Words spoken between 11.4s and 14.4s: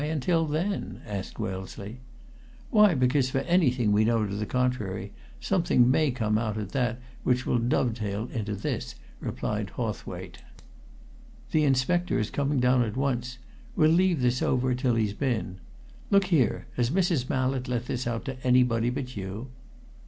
"The Inspector is coming down at once we'll leave